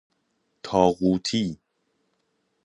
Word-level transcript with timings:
طاغوتی 0.63 1.59